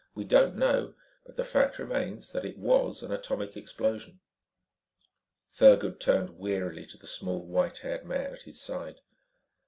[0.15, 0.95] We don't know,
[1.27, 4.19] but the fact remains that it WAS an atomic explosion."
[5.53, 9.01] Thurgood turned wearily to the small, white haired man at his side.